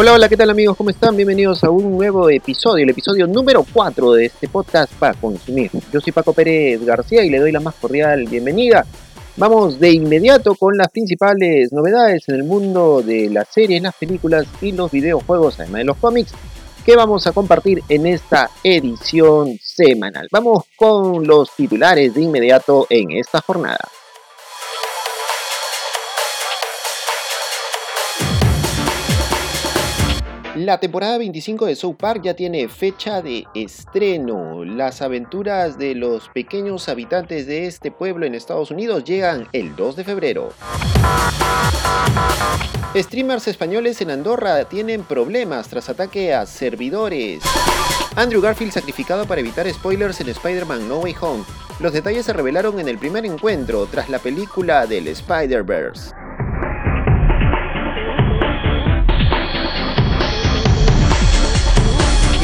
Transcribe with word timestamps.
Hola, 0.00 0.14
hola, 0.14 0.30
¿qué 0.30 0.36
tal 0.38 0.48
amigos? 0.48 0.78
¿Cómo 0.78 0.88
están? 0.88 1.14
Bienvenidos 1.14 1.62
a 1.62 1.68
un 1.68 1.94
nuevo 1.94 2.30
episodio, 2.30 2.84
el 2.84 2.88
episodio 2.88 3.26
número 3.26 3.66
4 3.70 4.12
de 4.14 4.24
este 4.24 4.48
podcast 4.48 4.90
para 4.94 5.12
consumir. 5.12 5.70
Yo 5.92 6.00
soy 6.00 6.10
Paco 6.10 6.32
Pérez 6.32 6.82
García 6.82 7.22
y 7.22 7.28
le 7.28 7.38
doy 7.38 7.52
la 7.52 7.60
más 7.60 7.74
cordial 7.74 8.24
bienvenida. 8.24 8.86
Vamos 9.36 9.78
de 9.78 9.92
inmediato 9.92 10.54
con 10.54 10.78
las 10.78 10.88
principales 10.88 11.70
novedades 11.74 12.26
en 12.30 12.36
el 12.36 12.44
mundo 12.44 13.02
de 13.02 13.28
las 13.28 13.48
series, 13.48 13.82
las 13.82 13.94
películas 13.94 14.46
y 14.62 14.72
los 14.72 14.90
videojuegos, 14.90 15.60
además 15.60 15.80
de 15.80 15.84
los 15.84 15.98
cómics, 15.98 16.32
que 16.82 16.96
vamos 16.96 17.26
a 17.26 17.32
compartir 17.32 17.82
en 17.90 18.06
esta 18.06 18.48
edición 18.64 19.58
semanal. 19.62 20.28
Vamos 20.32 20.64
con 20.76 21.26
los 21.26 21.54
titulares 21.54 22.14
de 22.14 22.22
inmediato 22.22 22.86
en 22.88 23.10
esta 23.10 23.42
jornada. 23.42 23.86
La 30.60 30.78
temporada 30.78 31.16
25 31.16 31.64
de 31.64 31.74
South 31.74 31.96
Park 31.96 32.20
ya 32.22 32.34
tiene 32.34 32.68
fecha 32.68 33.22
de 33.22 33.46
estreno. 33.54 34.62
Las 34.62 35.00
aventuras 35.00 35.78
de 35.78 35.94
los 35.94 36.28
pequeños 36.28 36.90
habitantes 36.90 37.46
de 37.46 37.64
este 37.64 37.90
pueblo 37.90 38.26
en 38.26 38.34
Estados 38.34 38.70
Unidos 38.70 39.04
llegan 39.04 39.48
el 39.54 39.74
2 39.74 39.96
de 39.96 40.04
febrero. 40.04 40.50
Streamers 42.94 43.48
españoles 43.48 44.02
en 44.02 44.10
Andorra 44.10 44.64
tienen 44.64 45.02
problemas 45.02 45.66
tras 45.68 45.88
ataque 45.88 46.34
a 46.34 46.44
servidores. 46.44 47.42
Andrew 48.14 48.42
Garfield 48.42 48.72
sacrificado 48.72 49.24
para 49.24 49.40
evitar 49.40 49.66
spoilers 49.72 50.20
en 50.20 50.28
Spider-Man 50.28 50.86
No 50.86 50.98
Way 50.98 51.14
Home. 51.22 51.44
Los 51.78 51.94
detalles 51.94 52.26
se 52.26 52.34
revelaron 52.34 52.78
en 52.78 52.88
el 52.88 52.98
primer 52.98 53.24
encuentro 53.24 53.86
tras 53.86 54.10
la 54.10 54.18
película 54.18 54.86
del 54.86 55.08
Spider-Verse. 55.08 56.10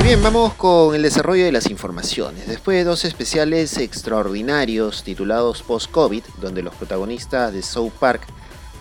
Bien, 0.06 0.22
vamos 0.22 0.54
con 0.54 0.94
el 0.94 1.02
desarrollo 1.02 1.44
de 1.44 1.50
las 1.50 1.68
informaciones. 1.68 2.46
Después 2.46 2.76
de 2.76 2.84
dos 2.84 3.04
especiales 3.04 3.76
extraordinarios 3.76 5.02
titulados 5.02 5.64
Post-COVID, 5.64 6.22
donde 6.40 6.62
los 6.62 6.76
protagonistas 6.76 7.52
de 7.52 7.60
South 7.60 7.90
Park 7.98 8.24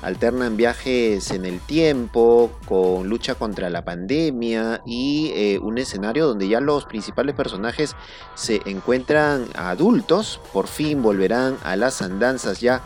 alternan 0.03 0.55
viajes 0.55 1.31
en 1.31 1.45
el 1.45 1.61
tiempo 1.61 2.51
con 2.67 3.09
lucha 3.09 3.33
contra 3.33 3.71
la 3.71 3.83
pandemia 3.83 4.83
y 4.85 5.31
eh, 5.33 5.57
un 5.57 5.79
escenario 5.79 6.27
donde 6.27 6.47
ya 6.47 6.59
los 6.59 6.85
principales 6.85 7.33
personajes 7.33 7.95
se 8.35 8.61
encuentran 8.67 9.47
adultos, 9.55 10.39
por 10.53 10.67
fin 10.67 11.01
volverán 11.01 11.57
a 11.63 11.75
las 11.75 12.03
andanzas 12.03 12.61
ya 12.61 12.83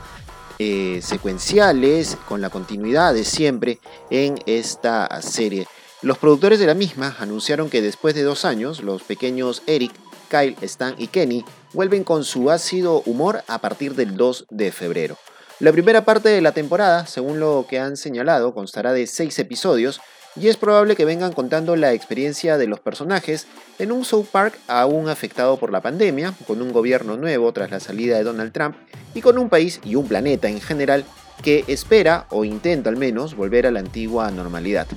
eh, 0.59 1.01
secuenciales 1.03 2.17
con 2.29 2.39
la 2.39 2.49
continuidad 2.49 3.13
de 3.13 3.25
siempre 3.25 3.79
en 4.09 4.39
esta 4.45 5.21
serie. 5.21 5.67
Los 6.01 6.17
productores 6.17 6.59
de 6.59 6.65
la 6.65 6.75
misma 6.75 7.17
anunciaron 7.19 7.69
que 7.69 7.81
después 7.81 8.15
de 8.15 8.23
dos 8.23 8.45
años, 8.45 8.81
los 8.81 9.03
pequeños 9.03 9.63
Eric, 9.67 9.91
Kyle, 10.29 10.55
Stan 10.61 10.95
y 10.97 11.07
Kenny 11.07 11.43
vuelven 11.73 12.05
con 12.05 12.23
su 12.23 12.51
ácido 12.51 13.01
humor 13.05 13.43
a 13.47 13.59
partir 13.59 13.95
del 13.95 14.15
2 14.15 14.45
de 14.49 14.71
febrero. 14.71 15.17
La 15.59 15.73
primera 15.73 16.05
parte 16.05 16.29
de 16.29 16.39
la 16.39 16.53
temporada, 16.53 17.05
según 17.05 17.41
lo 17.41 17.65
que 17.69 17.79
han 17.79 17.97
señalado, 17.97 18.53
constará 18.53 18.93
de 18.93 19.07
seis 19.07 19.37
episodios 19.39 19.99
y 20.39 20.47
es 20.47 20.55
probable 20.55 20.95
que 20.95 21.03
vengan 21.03 21.33
contando 21.33 21.75
la 21.75 21.91
experiencia 21.91 22.57
de 22.57 22.67
los 22.67 22.79
personajes 22.79 23.45
en 23.77 23.91
un 23.91 24.05
South 24.05 24.27
Park 24.31 24.57
aún 24.69 25.09
afectado 25.09 25.57
por 25.57 25.69
la 25.69 25.81
pandemia, 25.81 26.33
con 26.47 26.61
un 26.61 26.71
gobierno 26.71 27.17
nuevo 27.17 27.51
tras 27.51 27.71
la 27.71 27.81
salida 27.81 28.15
de 28.15 28.23
Donald 28.23 28.53
Trump 28.53 28.77
y 29.13 29.19
con 29.19 29.37
un 29.37 29.49
país 29.49 29.81
y 29.83 29.95
un 29.95 30.07
planeta 30.07 30.47
en 30.47 30.61
general 30.61 31.03
que 31.43 31.65
espera, 31.67 32.25
o 32.29 32.45
intenta 32.45 32.89
al 32.89 32.95
menos, 32.95 33.35
volver 33.35 33.67
a 33.67 33.71
la 33.71 33.81
antigua 33.81 34.31
normalidad. 34.31 34.87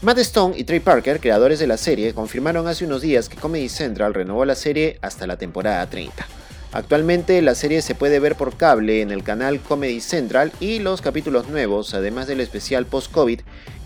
Matt 0.00 0.18
Stone 0.18 0.56
y 0.56 0.62
Trey 0.62 0.78
Parker, 0.78 1.18
creadores 1.18 1.58
de 1.58 1.66
la 1.66 1.76
serie, 1.76 2.14
confirmaron 2.14 2.68
hace 2.68 2.84
unos 2.84 3.02
días 3.02 3.28
que 3.28 3.36
Comedy 3.36 3.68
Central 3.68 4.14
renovó 4.14 4.44
la 4.44 4.54
serie 4.54 4.96
hasta 5.02 5.26
la 5.26 5.38
temporada 5.38 5.90
30. 5.90 6.24
Actualmente 6.70 7.42
la 7.42 7.56
serie 7.56 7.82
se 7.82 7.96
puede 7.96 8.20
ver 8.20 8.36
por 8.36 8.56
cable 8.56 9.02
en 9.02 9.10
el 9.10 9.24
canal 9.24 9.58
Comedy 9.58 10.00
Central 10.00 10.52
y 10.60 10.78
los 10.78 11.02
capítulos 11.02 11.48
nuevos, 11.48 11.94
además 11.94 12.28
del 12.28 12.40
especial 12.40 12.86
post-COVID, 12.86 13.40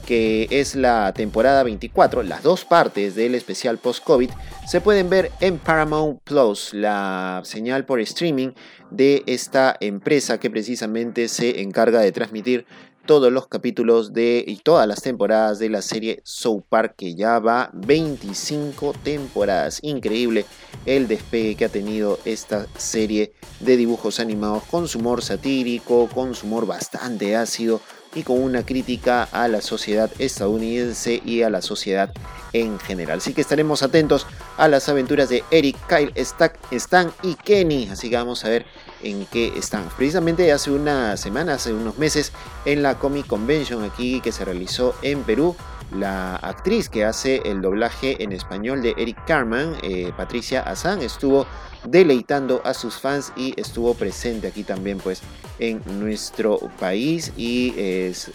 que 0.05 0.49
es 0.51 0.75
la 0.75 1.15
temporada 1.15 1.63
24, 1.63 2.23
las 2.25 2.43
dos 2.43 2.67
partes 2.67 3.15
del 3.15 3.35
especial 3.35 3.79
post-COVID, 3.79 4.29
se 4.69 4.83
pueden 4.83 5.09
ver 5.09 5.31
en 5.41 5.57
Paramount 5.57 6.21
Plus, 6.25 6.75
la 6.75 7.41
señal 7.45 7.87
por 7.87 8.01
streaming 8.01 8.51
de 8.91 9.23
esta 9.27 9.77
empresa 9.81 10.39
que 10.39 10.51
precisamente 10.51 11.29
se 11.29 11.63
encarga 11.63 12.01
de 12.01 12.13
transmitir 12.13 12.67
todos 13.07 13.33
los 13.33 13.49
capítulos 13.49 14.13
de 14.13 14.45
y 14.47 14.57
todas 14.57 14.87
las 14.87 15.03
temporadas 15.03 15.59
de 15.59 15.69
la 15.69 15.83
serie 15.83 16.21
South 16.25 16.63
Park 16.69 16.95
que 16.97 17.15
ya 17.15 17.39
va 17.39 17.71
25 17.73 18.95
temporadas. 19.03 19.79
Increíble 19.83 20.45
el 20.87 21.09
despegue 21.09 21.57
que 21.57 21.65
ha 21.65 21.69
tenido 21.69 22.19
esta 22.25 22.67
serie 22.77 23.33
de 23.61 23.77
dibujos 23.77 24.21
animados 24.21 24.65
con 24.65 24.89
su 24.89 24.99
humor 24.99 25.23
satírico, 25.23 26.09
con 26.15 26.35
su 26.35 26.47
humor 26.47 26.67
bastante 26.67 27.37
ácido 27.37 27.81
y 28.15 28.23
con 28.23 28.41
una 28.41 28.65
crítica 28.65 29.25
a 29.25 29.49
la 29.49 29.61
sociedad 29.61 30.11
estadounidense 30.19 31.23
y 31.25 31.43
a 31.43 31.51
la 31.51 31.63
sociedad 31.63 32.13
en 32.53 32.79
general. 32.79 33.19
Así 33.19 33.33
que 33.33 33.41
estaremos 33.41 33.83
atentos 33.83 34.27
a 34.57 34.69
las 34.69 34.89
aventuras 34.89 35.29
de 35.29 35.45
Eric, 35.51 35.77
Kyle, 35.89 36.13
Stack, 36.17 36.59
Stan 36.73 37.13
y 37.23 37.35
Kenny. 37.35 37.89
Así 37.91 38.11
que 38.11 38.17
vamos 38.17 38.45
a 38.45 38.51
ver 38.51 38.67
en 39.03 39.27
qué 39.27 39.53
están. 39.57 39.89
Precisamente 39.97 40.53
hace 40.53 40.71
una 40.71 41.17
semana, 41.17 41.55
hace 41.55 41.73
unos 41.73 41.99
meses, 41.99 42.33
en 42.65 42.83
la 42.83 42.99
Comic 42.99 43.27
Convention 43.27 43.85
aquí 43.85 44.21
que 44.21 44.33
se 44.33 44.45
realizó 44.45 44.95
en 45.03 45.23
Perú, 45.23 45.57
la 45.95 46.37
actriz 46.37 46.89
que 46.89 47.05
hace 47.05 47.43
el 47.45 47.61
doblaje 47.61 48.23
en 48.23 48.33
español 48.33 48.83
de 48.83 48.95
Eric 48.97 49.25
Carman, 49.27 49.77
eh, 49.83 50.13
Patricia 50.17 50.63
Azán, 50.63 51.03
estuvo 51.03 51.47
deleitando 51.85 52.63
a 52.65 52.75
sus 52.75 52.95
fans 52.97 53.33
y 53.37 53.59
estuvo 53.61 53.95
presente 53.95 54.47
aquí 54.47 54.63
también 54.63 54.99
pues 54.99 55.21
en 55.59 55.83
nuestro 55.99 56.59
país 56.79 57.33
y 57.37 57.75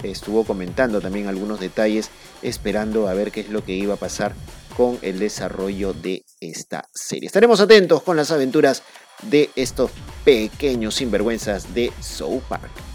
estuvo 0.04 0.44
comentando 0.44 1.00
también 1.00 1.28
algunos 1.28 1.60
detalles 1.60 2.10
esperando 2.42 3.08
a 3.08 3.14
ver 3.14 3.32
qué 3.32 3.42
es 3.42 3.50
lo 3.50 3.64
que 3.64 3.74
iba 3.74 3.94
a 3.94 3.98
pasar 3.98 4.34
con 4.78 5.00
el 5.02 5.18
desarrollo 5.18 5.94
de 5.94 6.24
esta 6.40 6.88
serie. 6.94 7.26
Estaremos 7.26 7.60
atentos 7.60 8.04
con 8.04 8.16
las 8.16 8.32
aventuras 8.32 8.84
de 9.24 9.50
estos 9.56 9.90
pequeños 10.24 10.96
sinvergüenzas 10.96 11.74
de 11.74 11.92
South 12.00 12.44
Park. 12.48 12.87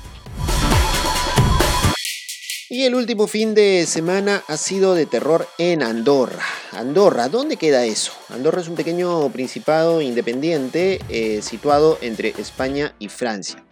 Y 2.72 2.84
el 2.84 2.94
último 2.94 3.26
fin 3.26 3.54
de 3.54 3.84
semana 3.84 4.42
ha 4.48 4.56
sido 4.56 4.94
de 4.94 5.04
terror 5.04 5.46
en 5.58 5.82
Andorra. 5.82 6.42
Andorra, 6.70 7.28
¿dónde 7.28 7.58
queda 7.58 7.84
eso? 7.84 8.12
Andorra 8.30 8.62
es 8.62 8.68
un 8.68 8.76
pequeño 8.76 9.28
principado 9.28 10.00
independiente 10.00 10.98
eh, 11.10 11.42
situado 11.42 11.98
entre 12.00 12.30
España 12.38 12.94
y 12.98 13.10
Francia. 13.10 13.62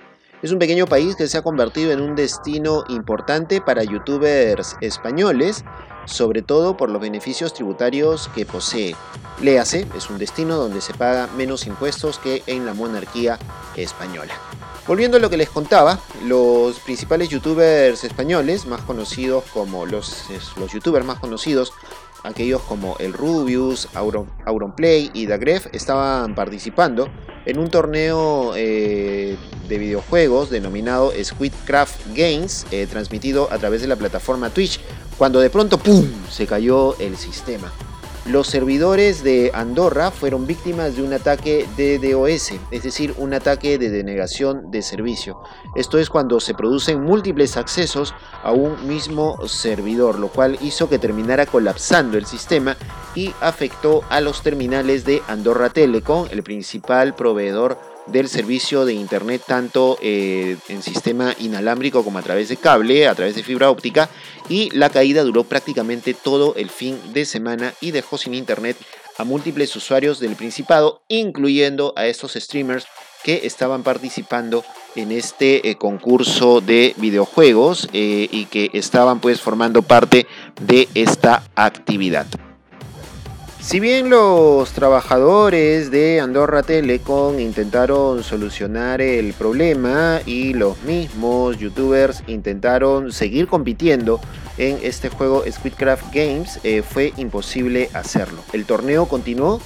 Es 0.43 0.53
un 0.53 0.59
pequeño 0.59 0.85
país 0.85 1.17
que 1.17 1.29
se 1.29 1.39
ha 1.39 1.43
convertido 1.43 1.93
en 1.93 2.03
un 2.03 2.15
destino 2.15 2.85
importante 2.91 3.63
para 3.63 3.85
youtubers 3.85 4.77
españoles, 4.83 5.65
sobre 6.05 6.43
todo 6.43 6.77
por 6.77 6.91
los 6.91 7.01
beneficios 7.01 7.55
tributarios 7.55 8.29
que 8.35 8.45
posee. 8.45 8.95
Léase, 9.41 9.87
es 9.97 10.11
un 10.11 10.19
destino 10.19 10.59
donde 10.59 10.83
se 10.83 10.93
paga 10.93 11.27
menos 11.39 11.67
impuestos 11.67 12.19
que 12.19 12.43
en 12.47 12.67
la 12.67 12.75
monarquía 12.75 13.39
española. 13.77 14.35
Volviendo 14.91 15.19
a 15.19 15.21
lo 15.21 15.31
que 15.31 15.37
les 15.37 15.49
contaba, 15.49 16.01
los 16.27 16.81
principales 16.81 17.29
youtubers 17.29 18.03
españoles, 18.03 18.67
más 18.67 18.81
conocidos 18.81 19.45
como 19.53 19.87
los, 19.87 20.25
los 20.57 20.73
youtubers 20.73 21.07
más 21.07 21.21
conocidos, 21.21 21.73
aquellos 22.25 22.61
como 22.63 22.97
el 22.99 23.13
Rubius, 23.13 23.87
Auron, 23.95 24.29
Auronplay 24.47 25.13
y 25.15 25.27
Dagref, 25.27 25.69
estaban 25.71 26.35
participando 26.35 27.09
en 27.47 27.61
un 27.61 27.71
torneo 27.71 28.55
eh, 28.57 29.37
de 29.69 29.79
videojuegos 29.79 30.51
denominado 30.51 31.13
Squidcraft 31.23 32.09
Games, 32.17 32.67
eh, 32.73 32.89
transmitido 32.91 33.47
a 33.53 33.59
través 33.59 33.83
de 33.83 33.87
la 33.87 33.95
plataforma 33.95 34.51
Twitch, 34.51 34.81
cuando 35.17 35.39
de 35.39 35.51
pronto 35.51 35.79
¡pum! 35.79 36.05
se 36.29 36.49
cayó 36.49 36.99
el 36.99 37.17
sistema. 37.17 37.71
Los 38.31 38.47
servidores 38.47 39.25
de 39.25 39.51
Andorra 39.55 40.13
fueron 40.13 40.47
víctimas 40.47 40.95
de 40.95 41.03
un 41.03 41.13
ataque 41.13 41.67
de 41.77 41.99
DOS, 41.99 42.53
es 42.71 42.83
decir, 42.85 43.13
un 43.19 43.35
ataque 43.35 43.77
de 43.77 43.91
denegación 43.91 44.71
de 44.71 44.83
servicio. 44.83 45.41
Esto 45.75 45.99
es 45.99 46.09
cuando 46.09 46.39
se 46.39 46.55
producen 46.55 47.03
múltiples 47.03 47.57
accesos 47.57 48.15
a 48.45 48.53
un 48.53 48.87
mismo 48.87 49.49
servidor, 49.49 50.21
lo 50.21 50.29
cual 50.29 50.59
hizo 50.61 50.89
que 50.89 51.01
terminara 51.01 51.45
colapsando 51.45 52.19
el 52.19 52.27
sistema 52.27 52.77
y 53.17 53.33
afectó 53.41 54.03
a 54.11 54.21
los 54.21 54.43
terminales 54.43 55.05
de 55.05 55.23
Andorra 55.27 55.71
Telecom, 55.71 56.29
el 56.31 56.45
principal 56.45 57.15
proveedor 57.17 57.90
del 58.13 58.29
servicio 58.29 58.85
de 58.85 58.95
internet 58.95 59.43
tanto 59.47 59.99
eh, 60.03 60.57
en 60.69 60.83
sistema 60.83 61.35
inalámbrico 61.39 62.05
como 62.05 62.19
a 62.19 62.23
través 62.23 62.49
de 62.49 62.57
cable, 62.57 63.07
a 63.07 63.15
través 63.15 63.35
de 63.35 63.43
fibra 63.43 63.71
óptica 63.71 64.09
y 64.49 64.71
la 64.71 64.91
caída 64.91 65.23
duró 65.23 65.45
prácticamente 65.45 66.15
todo 66.15 66.55
el 66.57 66.71
fin 66.71 66.99
de 67.13 67.25
semana 67.25 67.73
y 67.81 67.93
dejó 67.93 68.19
sin 68.19 68.35
internet 68.35 68.77
a 69.19 69.25
múltiples 69.25 69.75
usuarios 69.77 70.19
del 70.19 70.35
Principado, 70.35 71.03
incluyendo 71.09 71.93
a 71.97 72.07
estos 72.07 72.33
streamers 72.33 72.87
que 73.23 73.43
estaban 73.45 73.83
participando 73.83 74.65
en 74.97 75.13
este 75.13 75.69
eh, 75.69 75.77
concurso 75.77 76.61
de 76.61 76.95
videojuegos 76.97 77.89
eh, 77.93 78.29
y 78.31 78.47
que 78.47 78.71
estaban 78.73 79.21
pues 79.21 79.41
formando 79.41 79.83
parte 79.83 80.27
de 80.61 80.89
esta 80.95 81.43
actividad. 81.55 82.27
Si 83.61 83.79
bien 83.79 84.09
los 84.09 84.73
trabajadores 84.73 85.91
de 85.91 86.19
Andorra 86.19 86.63
Telecom 86.63 87.39
intentaron 87.39 88.25
solucionar 88.25 89.03
el 89.03 89.35
problema 89.35 90.21
y 90.25 90.55
los 90.55 90.83
mismos 90.83 91.59
youtubers 91.59 92.23
intentaron 92.27 93.13
seguir 93.13 93.47
compitiendo 93.47 94.19
en 94.57 94.79
este 94.83 95.11
juego 95.11 95.45
Squidcraft 95.49 96.07
Games, 96.13 96.59
eh, 96.65 96.83
fue 96.83 97.13
imposible 97.19 97.91
hacerlo. 97.93 98.43
El 98.55 98.65
torneo 98.65 99.07
continuó 99.07 99.61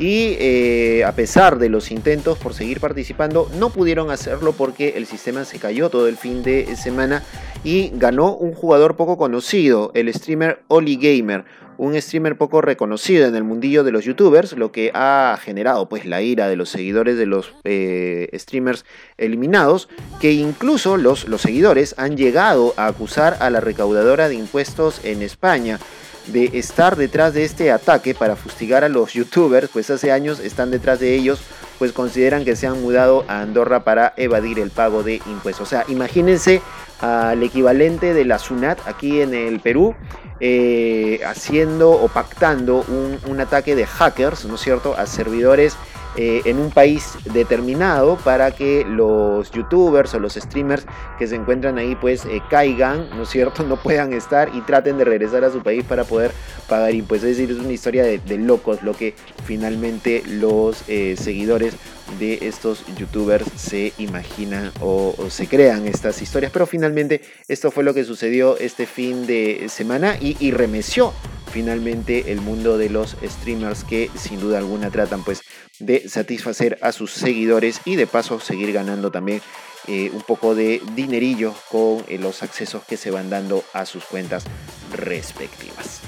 y 0.00 0.34
eh, 0.40 1.04
a 1.04 1.12
pesar 1.12 1.58
de 1.58 1.68
los 1.68 1.90
intentos 1.90 2.38
por 2.38 2.54
seguir 2.54 2.80
participando, 2.80 3.50
no 3.58 3.68
pudieron 3.68 4.10
hacerlo 4.10 4.52
porque 4.52 4.94
el 4.96 5.04
sistema 5.04 5.44
se 5.44 5.58
cayó 5.58 5.90
todo 5.90 6.08
el 6.08 6.16
fin 6.16 6.42
de 6.42 6.74
semana 6.74 7.22
y 7.64 7.92
ganó 7.94 8.34
un 8.34 8.54
jugador 8.54 8.96
poco 8.96 9.18
conocido, 9.18 9.92
el 9.94 10.12
streamer 10.12 10.62
Oli 10.68 10.96
Gamer 10.96 11.44
un 11.76 11.98
streamer 11.98 12.36
poco 12.36 12.60
reconocido 12.60 13.26
en 13.26 13.34
el 13.34 13.42
mundillo 13.42 13.84
de 13.84 13.90
los 13.90 14.04
youtubers, 14.04 14.52
lo 14.52 14.70
que 14.70 14.90
ha 14.92 15.38
generado 15.42 15.88
pues 15.88 16.04
la 16.04 16.20
ira 16.20 16.46
de 16.46 16.54
los 16.56 16.68
seguidores 16.68 17.16
de 17.16 17.24
los 17.24 17.54
eh, 17.64 18.28
streamers 18.34 18.84
eliminados, 19.16 19.88
que 20.20 20.32
incluso 20.32 20.98
los, 20.98 21.26
los 21.26 21.40
seguidores 21.40 21.94
han 21.96 22.18
llegado 22.18 22.74
a 22.76 22.86
acusar 22.86 23.38
a 23.40 23.48
la 23.48 23.60
recaudadora 23.60 24.28
de 24.28 24.34
impuestos 24.34 25.02
en 25.04 25.22
España 25.22 25.78
de 26.26 26.50
estar 26.54 26.96
detrás 26.96 27.34
de 27.34 27.44
este 27.44 27.70
ataque 27.72 28.14
para 28.14 28.36
fustigar 28.36 28.84
a 28.84 28.88
los 28.88 29.12
youtubers, 29.12 29.68
pues 29.68 29.90
hace 29.90 30.12
años 30.12 30.40
están 30.40 30.70
detrás 30.70 31.00
de 31.00 31.14
ellos, 31.14 31.40
pues 31.78 31.92
consideran 31.92 32.44
que 32.44 32.56
se 32.56 32.66
han 32.66 32.80
mudado 32.82 33.24
a 33.28 33.40
Andorra 33.40 33.84
para 33.84 34.12
evadir 34.16 34.58
el 34.58 34.70
pago 34.70 35.02
de 35.02 35.16
impuestos. 35.26 35.66
O 35.66 35.70
sea, 35.70 35.84
imagínense 35.88 36.62
al 37.00 37.42
equivalente 37.42 38.12
de 38.12 38.24
la 38.24 38.38
SUNAT 38.38 38.78
aquí 38.86 39.20
en 39.20 39.34
el 39.34 39.60
Perú, 39.60 39.94
eh, 40.40 41.20
haciendo 41.26 41.90
o 41.90 42.08
pactando 42.08 42.84
un, 42.88 43.18
un, 43.26 43.40
ataque 43.40 43.74
de 43.74 43.86
hackers, 43.86 44.44
¿no 44.44 44.56
es 44.56 44.60
cierto?, 44.60 44.94
a 44.96 45.06
servidores 45.06 45.76
eh, 46.16 46.42
en 46.44 46.58
un 46.58 46.70
país 46.70 47.14
determinado 47.32 48.16
para 48.16 48.50
que 48.50 48.84
los 48.84 49.50
youtubers 49.52 50.12
o 50.14 50.18
los 50.18 50.34
streamers 50.34 50.84
que 51.18 51.28
se 51.28 51.36
encuentran 51.36 51.78
ahí 51.78 51.94
pues 51.94 52.24
eh, 52.24 52.42
caigan, 52.50 53.08
¿no 53.10 53.22
es 53.22 53.28
cierto? 53.28 53.64
No 53.70 53.76
puedan 53.76 54.12
estar 54.12 54.50
y 54.52 54.62
traten 54.62 54.98
de 54.98 55.04
regresar 55.04 55.44
a 55.44 55.50
su 55.52 55.62
país 55.62 55.84
para 55.84 56.02
poder 56.02 56.32
pagar 56.68 56.92
impuestos. 56.92 57.30
Es 57.30 57.36
decir, 57.36 57.54
es 57.54 57.62
una 57.62 57.72
historia 57.72 58.02
de, 58.02 58.38
locos 58.38 58.82
lo 58.82 58.94
que 58.94 59.14
finalmente 59.44 60.24
los 60.26 60.82
eh, 60.88 61.14
seguidores 61.16 61.74
de 62.18 62.38
estos 62.42 62.84
youtubers 62.96 63.46
se 63.54 63.92
imaginan 63.98 64.72
o, 64.80 65.14
se 65.28 65.46
crean 65.46 65.86
estas 65.86 66.20
historias. 66.20 66.50
Pero 66.50 66.66
finalmente 66.66 67.20
esto 67.46 67.70
fue 67.70 67.84
lo 67.84 67.94
que 67.94 68.02
sucedió 68.02 68.58
este 68.58 68.86
fin 68.86 69.26
de 69.26 69.66
semana 69.68 70.16
y, 70.20 70.36
y 70.40 70.50
remeció 70.50 71.12
finalmente 71.52 72.32
el 72.32 72.40
mundo 72.40 72.78
de 72.78 72.88
los 72.88 73.16
streamers 73.22 73.84
que 73.84 74.10
sin 74.16 74.40
duda 74.40 74.58
alguna 74.58 74.90
tratan 74.90 75.24
pues 75.24 75.42
de 75.80 76.08
satisfacer 76.08 76.78
a 76.82 76.92
sus 76.92 77.12
seguidores 77.12 77.80
y 77.84 77.96
de 77.96 78.06
paso 78.06 78.38
seguir 78.38 78.72
ganando 78.72 79.10
también 79.10 79.42
eh, 79.88 80.10
un 80.12 80.22
poco 80.22 80.54
de 80.54 80.80
dinerillo 80.94 81.54
con 81.70 82.04
eh, 82.06 82.18
los 82.18 82.42
accesos 82.42 82.84
que 82.84 82.96
se 82.96 83.10
van 83.10 83.30
dando 83.30 83.64
a 83.72 83.86
sus 83.86 84.04
cuentas 84.04 84.44
respectivas. 84.92 86.00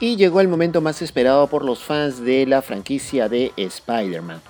Y 0.00 0.16
llegó 0.16 0.40
el 0.40 0.48
momento 0.48 0.80
más 0.80 1.00
esperado 1.00 1.46
por 1.46 1.64
los 1.64 1.84
fans 1.84 2.24
de 2.24 2.44
la 2.44 2.60
franquicia 2.60 3.28
de 3.28 3.52
Spider-Man. 3.56 4.42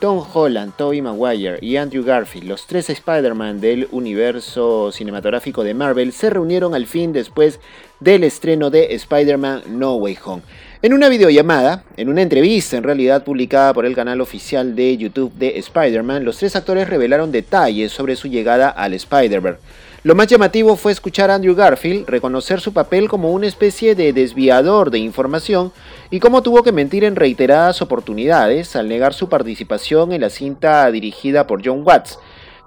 Tom 0.00 0.24
Holland, 0.32 0.72
Tobey 0.78 1.02
Maguire 1.02 1.58
y 1.60 1.76
Andrew 1.76 2.02
Garfield, 2.02 2.48
los 2.48 2.66
tres 2.66 2.88
Spider-Man 2.88 3.60
del 3.60 3.86
universo 3.90 4.90
cinematográfico 4.92 5.62
de 5.62 5.74
Marvel, 5.74 6.12
se 6.12 6.30
reunieron 6.30 6.74
al 6.74 6.86
fin 6.86 7.12
después 7.12 7.60
del 8.00 8.24
estreno 8.24 8.70
de 8.70 8.94
Spider-Man 8.94 9.64
No 9.78 9.96
Way 9.96 10.16
Home. 10.24 10.42
En 10.80 10.94
una 10.94 11.10
videollamada, 11.10 11.84
en 11.98 12.08
una 12.08 12.22
entrevista 12.22 12.78
en 12.78 12.84
realidad 12.84 13.24
publicada 13.24 13.74
por 13.74 13.84
el 13.84 13.94
canal 13.94 14.22
oficial 14.22 14.74
de 14.74 14.96
YouTube 14.96 15.34
de 15.34 15.58
Spider-Man, 15.58 16.24
los 16.24 16.38
tres 16.38 16.56
actores 16.56 16.88
revelaron 16.88 17.30
detalles 17.30 17.92
sobre 17.92 18.16
su 18.16 18.28
llegada 18.28 18.70
al 18.70 18.94
Spider-Verse. 18.94 19.60
Lo 20.02 20.14
más 20.14 20.28
llamativo 20.28 20.76
fue 20.76 20.92
escuchar 20.92 21.30
a 21.30 21.34
Andrew 21.34 21.54
Garfield 21.54 22.08
reconocer 22.08 22.62
su 22.62 22.72
papel 22.72 23.06
como 23.06 23.32
una 23.32 23.46
especie 23.46 23.94
de 23.94 24.14
desviador 24.14 24.90
de 24.90 24.98
información 24.98 25.72
y 26.10 26.20
cómo 26.20 26.42
tuvo 26.42 26.62
que 26.62 26.72
mentir 26.72 27.04
en 27.04 27.16
reiteradas 27.16 27.82
oportunidades 27.82 28.76
al 28.76 28.88
negar 28.88 29.12
su 29.12 29.28
participación 29.28 30.12
en 30.12 30.22
la 30.22 30.30
cinta 30.30 30.90
dirigida 30.90 31.46
por 31.46 31.60
John 31.62 31.82
Watts. 31.84 32.18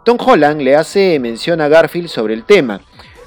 Tom 0.06 0.20
Holland 0.24 0.62
le 0.62 0.76
hace 0.76 1.18
mención 1.20 1.60
a 1.60 1.70
Garfield 1.70 2.08
sobre 2.08 2.36
el 2.36 2.44
tema. 2.44 2.82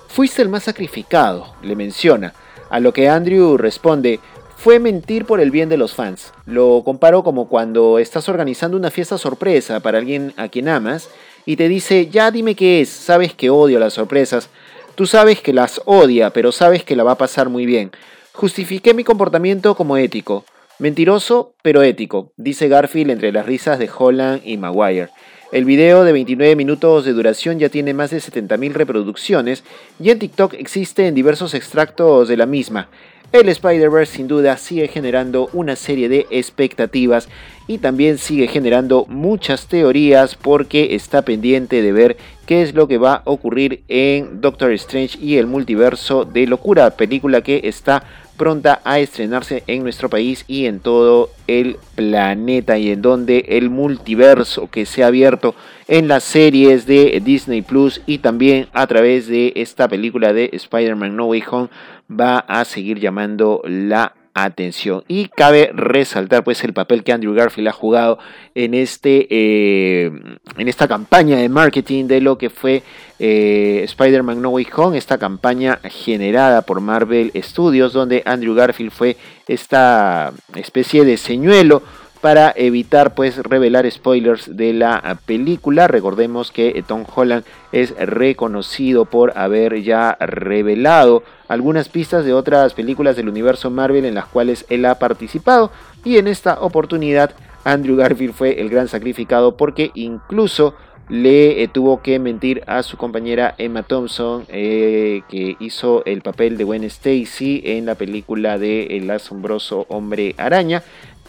Fuiste 0.06 0.40
el 0.40 0.50
más 0.50 0.62
sacrificado, 0.62 1.56
le 1.62 1.74
menciona, 1.74 2.32
a 2.70 2.78
lo 2.78 2.92
que 2.92 3.08
Andrew 3.08 3.56
responde, 3.56 4.20
fue 4.56 4.78
mentir 4.78 5.24
por 5.24 5.40
el 5.40 5.50
bien 5.50 5.68
de 5.68 5.78
los 5.78 5.94
fans. 5.94 6.32
Lo 6.46 6.82
comparo 6.84 7.24
como 7.24 7.48
cuando 7.48 7.98
estás 7.98 8.28
organizando 8.28 8.76
una 8.76 8.92
fiesta 8.92 9.18
sorpresa 9.18 9.80
para 9.80 9.98
alguien 9.98 10.32
a 10.36 10.46
quien 10.46 10.68
amas 10.68 11.08
y 11.46 11.56
te 11.56 11.68
dice, 11.68 12.08
ya 12.08 12.30
dime 12.30 12.54
qué 12.56 12.80
es, 12.80 12.88
sabes 12.88 13.32
que 13.32 13.48
odio 13.48 13.78
las 13.78 13.94
sorpresas, 13.94 14.50
tú 14.96 15.06
sabes 15.06 15.40
que 15.40 15.52
las 15.52 15.80
odia, 15.86 16.30
pero 16.30 16.52
sabes 16.52 16.84
que 16.84 16.96
la 16.96 17.04
va 17.04 17.12
a 17.12 17.18
pasar 17.18 17.48
muy 17.48 17.64
bien. 17.64 17.92
Justifiqué 18.32 18.92
mi 18.92 19.04
comportamiento 19.04 19.76
como 19.76 19.96
ético. 19.96 20.44
Mentiroso, 20.78 21.54
pero 21.62 21.82
ético, 21.82 22.32
dice 22.36 22.68
Garfield 22.68 23.12
entre 23.12 23.32
las 23.32 23.46
risas 23.46 23.78
de 23.78 23.88
Holland 23.96 24.42
y 24.44 24.58
Maguire. 24.58 25.08
El 25.52 25.64
video 25.64 26.02
de 26.02 26.12
29 26.12 26.56
minutos 26.56 27.04
de 27.04 27.12
duración 27.12 27.60
ya 27.60 27.68
tiene 27.68 27.94
más 27.94 28.10
de 28.10 28.18
70.000 28.18 28.72
reproducciones 28.72 29.62
y 29.98 30.10
en 30.10 30.18
TikTok 30.18 30.54
existen 30.54 31.14
diversos 31.14 31.54
extractos 31.54 32.26
de 32.28 32.36
la 32.36 32.46
misma. 32.46 32.88
El 33.32 33.48
Spider-Verse 33.48 34.16
sin 34.16 34.28
duda 34.28 34.56
sigue 34.56 34.88
generando 34.88 35.50
una 35.52 35.76
serie 35.76 36.08
de 36.08 36.26
expectativas 36.30 37.28
y 37.66 37.78
también 37.78 38.18
sigue 38.18 38.46
generando 38.46 39.04
muchas 39.08 39.66
teorías 39.66 40.36
porque 40.36 40.94
está 40.94 41.22
pendiente 41.22 41.82
de 41.82 41.92
ver 41.92 42.16
qué 42.46 42.62
es 42.62 42.74
lo 42.74 42.86
que 42.86 42.98
va 42.98 43.14
a 43.14 43.22
ocurrir 43.24 43.82
en 43.88 44.40
Doctor 44.40 44.70
Strange 44.72 45.18
y 45.20 45.36
el 45.36 45.46
multiverso 45.46 46.24
de 46.24 46.46
locura, 46.46 46.90
película 46.90 47.42
que 47.42 47.62
está 47.64 48.04
pronta 48.36 48.80
a 48.84 48.98
estrenarse 48.98 49.62
en 49.66 49.82
nuestro 49.82 50.08
país 50.08 50.44
y 50.46 50.66
en 50.66 50.80
todo 50.80 51.30
el 51.46 51.76
planeta 51.94 52.78
y 52.78 52.90
en 52.90 53.02
donde 53.02 53.44
el 53.48 53.70
multiverso 53.70 54.68
que 54.70 54.86
se 54.86 55.02
ha 55.02 55.08
abierto 55.08 55.54
en 55.88 56.08
las 56.08 56.24
series 56.24 56.86
de 56.86 57.20
Disney 57.24 57.62
Plus 57.62 58.02
y 58.06 58.18
también 58.18 58.68
a 58.72 58.86
través 58.86 59.28
de 59.28 59.52
esta 59.56 59.88
película 59.88 60.32
de 60.32 60.50
Spider-Man 60.52 61.16
No 61.16 61.26
Way 61.26 61.44
Home 61.50 61.68
va 62.10 62.38
a 62.40 62.64
seguir 62.64 62.98
llamando 62.98 63.62
la 63.64 64.15
atención. 64.36 65.02
Y 65.08 65.28
cabe 65.28 65.70
resaltar 65.72 66.44
pues 66.44 66.62
el 66.62 66.74
papel 66.74 67.02
que 67.02 67.12
Andrew 67.12 67.34
Garfield 67.34 67.68
ha 67.68 67.72
jugado 67.72 68.18
en, 68.54 68.74
este, 68.74 69.26
eh, 69.30 70.10
en 70.58 70.68
esta 70.68 70.86
campaña 70.86 71.38
de 71.38 71.48
marketing 71.48 72.04
de 72.04 72.20
lo 72.20 72.36
que 72.36 72.50
fue 72.50 72.82
eh, 73.18 73.80
Spider-Man 73.84 74.42
No 74.42 74.50
Way 74.50 74.68
Home, 74.76 74.98
esta 74.98 75.16
campaña 75.16 75.80
generada 75.84 76.62
por 76.62 76.80
Marvel 76.80 77.32
Studios, 77.36 77.94
donde 77.94 78.22
Andrew 78.26 78.54
Garfield 78.54 78.92
fue 78.92 79.16
esta 79.48 80.32
especie 80.54 81.06
de 81.06 81.16
señuelo 81.16 81.82
para 82.26 82.52
evitar 82.56 83.14
pues 83.14 83.36
revelar 83.36 83.88
spoilers 83.88 84.56
de 84.56 84.72
la 84.72 85.16
película. 85.26 85.86
Recordemos 85.86 86.50
que 86.50 86.82
Tom 86.84 87.04
Holland 87.14 87.44
es 87.70 87.94
reconocido 87.96 89.04
por 89.04 89.38
haber 89.38 89.84
ya 89.84 90.16
revelado 90.18 91.22
algunas 91.46 91.88
pistas 91.88 92.24
de 92.24 92.32
otras 92.32 92.74
películas 92.74 93.14
del 93.14 93.28
universo 93.28 93.70
Marvel 93.70 94.04
en 94.04 94.16
las 94.16 94.26
cuales 94.26 94.66
él 94.70 94.86
ha 94.86 94.98
participado 94.98 95.70
y 96.04 96.16
en 96.16 96.26
esta 96.26 96.60
oportunidad 96.62 97.30
Andrew 97.62 97.94
Garfield 97.94 98.34
fue 98.34 98.60
el 98.60 98.70
gran 98.70 98.88
sacrificado 98.88 99.56
porque 99.56 99.92
incluso 99.94 100.74
le 101.08 101.62
eh, 101.62 101.68
tuvo 101.68 102.02
que 102.02 102.18
mentir 102.18 102.64
a 102.66 102.82
su 102.82 102.96
compañera 102.96 103.54
Emma 103.58 103.84
Thompson, 103.84 104.44
eh, 104.48 105.22
que 105.28 105.56
hizo 105.60 106.04
el 106.04 106.22
papel 106.22 106.56
de 106.56 106.64
Gwen 106.64 106.82
Stacy 106.82 107.62
en 107.64 107.86
la 107.86 107.94
película 107.94 108.58
de 108.58 108.96
El 108.96 109.08
asombroso 109.12 109.86
hombre 109.88 110.34
araña. 110.36 110.82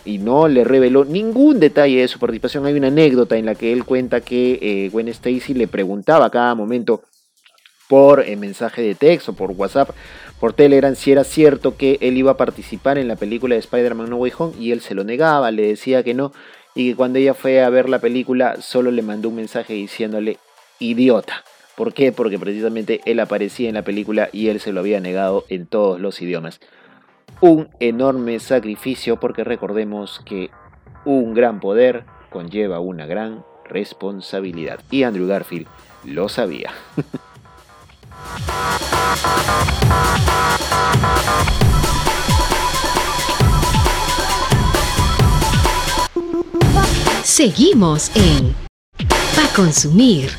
Y 0.07 0.19
no 0.19 0.47
le 0.47 0.63
reveló 0.63 1.03
ningún 1.03 1.59
detalle 1.59 2.01
de 2.01 2.07
su 2.07 2.17
participación. 2.17 2.65
Hay 2.65 2.73
una 2.73 2.87
anécdota 2.87 3.35
en 3.35 3.45
la 3.45 3.55
que 3.55 3.73
él 3.73 3.83
cuenta 3.83 4.21
que 4.21 4.57
eh, 4.61 4.89
Gwen 4.89 5.09
Stacy 5.09 5.53
le 5.53 5.67
preguntaba 5.67 6.25
a 6.25 6.29
cada 6.29 6.55
momento 6.55 7.01
por 7.89 8.25
mensaje 8.37 8.81
de 8.81 8.95
texto, 8.95 9.33
por 9.33 9.51
WhatsApp, 9.51 9.89
por 10.39 10.53
Telegram, 10.53 10.95
si 10.95 11.11
era 11.11 11.23
cierto 11.23 11.77
que 11.77 11.97
él 12.01 12.17
iba 12.17 12.31
a 12.31 12.37
participar 12.37 12.97
en 12.97 13.07
la 13.07 13.15
película 13.15 13.55
de 13.55 13.59
Spider-Man 13.59 14.09
No 14.09 14.17
Way 14.17 14.31
Home 14.37 14.53
y 14.59 14.71
él 14.71 14.81
se 14.81 14.93
lo 14.93 15.03
negaba, 15.03 15.51
le 15.51 15.67
decía 15.67 16.03
que 16.03 16.13
no 16.13 16.31
y 16.75 16.91
que 16.91 16.95
cuando 16.95 17.17
ella 17.17 17.33
fue 17.33 17.63
a 17.63 17.69
ver 17.69 17.89
la 17.89 17.99
película 17.99 18.61
solo 18.61 18.91
le 18.91 19.01
mandó 19.01 19.29
un 19.29 19.35
mensaje 19.35 19.73
diciéndole 19.73 20.37
idiota. 20.79 21.43
¿Por 21.75 21.93
qué? 21.93 22.11
Porque 22.11 22.39
precisamente 22.39 23.01
él 23.05 23.19
aparecía 23.19 23.67
en 23.67 23.75
la 23.75 23.83
película 23.83 24.29
y 24.31 24.49
él 24.49 24.59
se 24.59 24.71
lo 24.71 24.81
había 24.81 24.99
negado 24.99 25.45
en 25.49 25.65
todos 25.65 25.99
los 25.99 26.21
idiomas. 26.21 26.59
Un 27.39 27.69
enorme 27.79 28.39
sacrificio 28.39 29.19
porque 29.19 29.43
recordemos 29.43 30.21
que 30.25 30.49
un 31.05 31.35
gran 31.35 31.59
poder 31.59 32.05
conlleva 32.31 32.79
una 32.79 33.05
gran 33.05 33.45
responsabilidad. 33.65 34.79
Y 34.89 35.03
Andrew 35.03 35.27
Garfield 35.27 35.67
lo 36.03 36.29
sabía. 36.29 36.71
Seguimos 47.23 48.09
en 48.15 48.55
Pa 49.35 49.47
Consumir. 49.55 50.31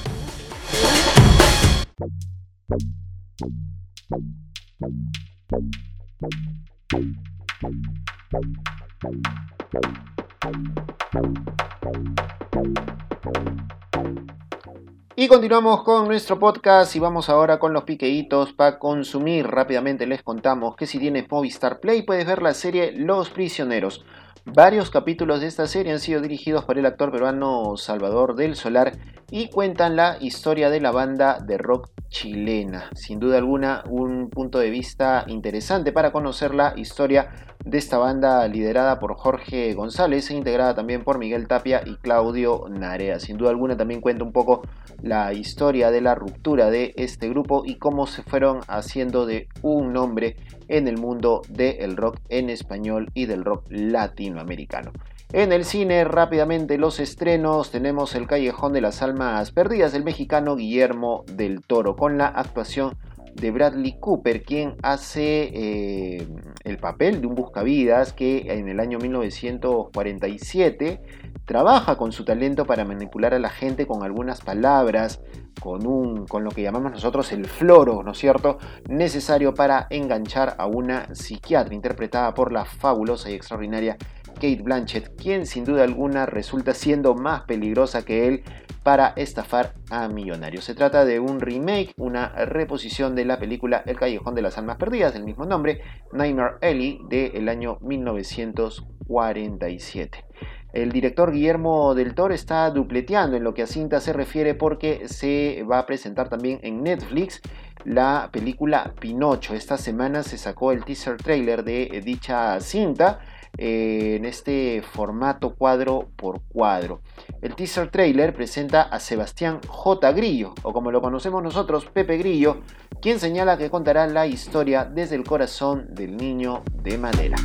Y 15.20 15.26
continuamos 15.26 15.82
con 15.82 16.06
nuestro 16.06 16.38
podcast 16.38 16.94
y 16.94 17.00
vamos 17.00 17.28
ahora 17.28 17.58
con 17.58 17.72
los 17.72 17.82
piqueitos 17.82 18.52
para 18.52 18.78
consumir. 18.78 19.48
Rápidamente 19.48 20.06
les 20.06 20.22
contamos 20.22 20.76
que 20.76 20.86
si 20.86 21.00
tienes 21.00 21.28
Movistar 21.28 21.80
Play 21.80 22.02
puedes 22.02 22.24
ver 22.24 22.40
la 22.40 22.54
serie 22.54 22.92
Los 22.92 23.28
Prisioneros. 23.28 24.04
Varios 24.44 24.90
capítulos 24.90 25.40
de 25.40 25.48
esta 25.48 25.66
serie 25.66 25.90
han 25.92 25.98
sido 25.98 26.20
dirigidos 26.20 26.64
por 26.64 26.78
el 26.78 26.86
actor 26.86 27.10
peruano 27.10 27.76
Salvador 27.76 28.36
del 28.36 28.54
Solar 28.54 28.92
y 29.28 29.48
cuentan 29.50 29.96
la 29.96 30.18
historia 30.20 30.70
de 30.70 30.80
la 30.80 30.92
banda 30.92 31.40
de 31.40 31.58
rock 31.58 31.90
chilena. 32.08 32.90
Sin 32.94 33.20
duda 33.20 33.38
alguna, 33.38 33.84
un 33.88 34.30
punto 34.30 34.58
de 34.58 34.70
vista 34.70 35.24
interesante 35.26 35.92
para 35.92 36.12
conocer 36.12 36.54
la 36.54 36.74
historia 36.76 37.30
de 37.64 37.78
esta 37.78 37.98
banda 37.98 38.46
liderada 38.48 38.98
por 38.98 39.14
Jorge 39.14 39.74
González 39.74 40.30
e 40.30 40.34
integrada 40.34 40.74
también 40.74 41.04
por 41.04 41.18
Miguel 41.18 41.48
Tapia 41.48 41.82
y 41.84 41.96
Claudio 41.96 42.64
Narea. 42.70 43.20
Sin 43.20 43.36
duda 43.36 43.50
alguna 43.50 43.76
también 43.76 44.00
cuenta 44.00 44.24
un 44.24 44.32
poco 44.32 44.62
la 45.02 45.32
historia 45.32 45.90
de 45.90 46.00
la 46.00 46.14
ruptura 46.14 46.70
de 46.70 46.94
este 46.96 47.28
grupo 47.28 47.62
y 47.64 47.76
cómo 47.76 48.06
se 48.06 48.22
fueron 48.22 48.60
haciendo 48.68 49.26
de 49.26 49.48
un 49.62 49.92
nombre 49.92 50.36
en 50.68 50.88
el 50.88 50.98
mundo 50.98 51.42
del 51.48 51.96
rock 51.96 52.18
en 52.28 52.50
español 52.50 53.10
y 53.14 53.26
del 53.26 53.44
rock 53.44 53.64
latinoamericano. 53.68 54.92
En 55.30 55.52
el 55.52 55.66
cine, 55.66 56.04
rápidamente 56.04 56.78
los 56.78 57.00
estrenos, 57.00 57.70
tenemos 57.70 58.14
El 58.14 58.26
Callejón 58.26 58.72
de 58.72 58.80
las 58.80 59.02
Almas 59.02 59.52
Perdidas 59.52 59.92
del 59.92 60.02
mexicano 60.02 60.56
Guillermo 60.56 61.24
del 61.30 61.60
Toro, 61.60 61.96
con 61.98 62.16
la 62.16 62.28
actuación 62.28 62.96
de 63.34 63.50
Bradley 63.50 63.98
Cooper, 63.98 64.42
quien 64.42 64.76
hace 64.82 65.50
eh, 65.52 66.28
el 66.64 66.78
papel 66.78 67.20
de 67.20 67.26
un 67.26 67.34
buscavidas 67.34 68.12
que 68.12 68.52
en 68.52 68.68
el 68.68 68.78
año 68.80 68.98
1947 68.98 71.02
trabaja 71.44 71.96
con 71.96 72.12
su 72.12 72.24
talento 72.24 72.66
para 72.66 72.84
manipular 72.84 73.34
a 73.34 73.38
la 73.38 73.50
gente 73.50 73.86
con 73.86 74.02
algunas 74.02 74.40
palabras, 74.40 75.20
con, 75.60 75.86
un, 75.86 76.26
con 76.26 76.44
lo 76.44 76.50
que 76.50 76.62
llamamos 76.62 76.92
nosotros 76.92 77.32
el 77.32 77.46
floro, 77.46 78.02
¿no 78.02 78.12
es 78.12 78.18
cierto?, 78.18 78.58
necesario 78.88 79.54
para 79.54 79.86
enganchar 79.90 80.54
a 80.58 80.66
una 80.66 81.14
psiquiatra 81.14 81.74
interpretada 81.74 82.34
por 82.34 82.52
la 82.52 82.64
fabulosa 82.64 83.30
y 83.30 83.34
extraordinaria 83.34 83.96
Kate 84.38 84.62
Blanchett, 84.62 85.20
quien 85.20 85.44
sin 85.46 85.64
duda 85.64 85.82
alguna 85.84 86.26
resulta 86.26 86.74
siendo 86.74 87.14
más 87.14 87.42
peligrosa 87.42 88.04
que 88.04 88.28
él 88.28 88.42
para 88.82 89.12
estafar 89.16 89.74
a 89.90 90.08
millonarios. 90.08 90.64
Se 90.64 90.74
trata 90.74 91.04
de 91.04 91.20
un 91.20 91.40
remake, 91.40 91.92
una 91.96 92.28
reposición 92.46 93.14
de 93.14 93.26
la 93.26 93.38
película 93.38 93.82
El 93.84 93.98
Callejón 93.98 94.34
de 94.34 94.40
las 94.42 94.56
Almas 94.56 94.78
Perdidas, 94.78 95.12
del 95.12 95.24
mismo 95.24 95.44
nombre, 95.44 95.82
Nightmare 96.12 96.54
Ellie, 96.62 97.00
del 97.08 97.48
año 97.48 97.78
1947. 97.82 100.24
El 100.72 100.92
director 100.92 101.32
Guillermo 101.32 101.94
del 101.94 102.14
Toro 102.14 102.32
está 102.34 102.70
dupleteando 102.70 103.36
en 103.36 103.44
lo 103.44 103.54
que 103.54 103.62
a 103.62 103.66
cinta 103.66 104.00
se 104.00 104.12
refiere 104.12 104.54
porque 104.54 105.08
se 105.08 105.64
va 105.70 105.80
a 105.80 105.86
presentar 105.86 106.28
también 106.28 106.60
en 106.62 106.82
Netflix 106.82 107.40
la 107.84 108.28
película 108.32 108.92
Pinocho. 109.00 109.54
Esta 109.54 109.78
semana 109.78 110.22
se 110.22 110.36
sacó 110.36 110.72
el 110.72 110.84
teaser 110.84 111.16
trailer 111.16 111.64
de 111.64 112.02
dicha 112.04 112.60
cinta 112.60 113.20
eh, 113.58 114.14
en 114.16 114.24
este 114.24 114.82
formato 114.82 115.56
cuadro 115.56 116.08
por 116.16 116.42
cuadro. 116.42 117.00
El 117.42 117.56
teaser 117.56 117.90
trailer 117.90 118.32
presenta 118.32 118.82
a 118.82 119.00
Sebastián 119.00 119.60
J. 119.66 120.12
Grillo, 120.12 120.54
o 120.62 120.72
como 120.72 120.92
lo 120.92 121.02
conocemos 121.02 121.42
nosotros, 121.42 121.86
Pepe 121.86 122.18
Grillo, 122.18 122.62
quien 123.02 123.18
señala 123.18 123.58
que 123.58 123.68
contará 123.68 124.06
la 124.06 124.28
historia 124.28 124.84
desde 124.84 125.16
el 125.16 125.24
corazón 125.24 125.92
del 125.94 126.16
niño 126.16 126.62
de 126.82 126.98
madera. 126.98 127.36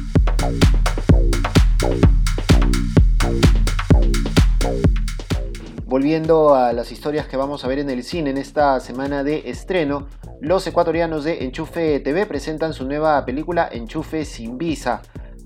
Volviendo 5.86 6.56
a 6.56 6.74
las 6.74 6.92
historias 6.92 7.28
que 7.28 7.38
vamos 7.38 7.64
a 7.64 7.68
ver 7.68 7.78
en 7.78 7.90
el 7.90 8.04
cine 8.04 8.32
en 8.32 8.38
esta 8.38 8.80
semana 8.80 9.24
de 9.24 9.50
estreno, 9.50 10.08
los 10.42 10.66
ecuatorianos 10.66 11.24
de 11.24 11.44
Enchufe 11.44 12.00
TV 12.00 12.26
presentan 12.26 12.74
su 12.74 12.86
nueva 12.86 13.24
película 13.26 13.70
Enchufe 13.72 14.26
sin 14.26 14.58
visa. 14.58 15.02